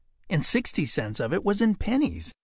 And 0.31 0.43
sixty 0.43 0.87
cents 0.87 1.19
of 1.19 1.31
it 1.31 1.43
was 1.45 1.61
in 1.61 1.75
pennies. 1.75 2.31